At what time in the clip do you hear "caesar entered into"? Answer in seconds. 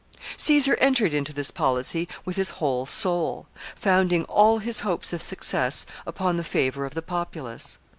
0.47-1.33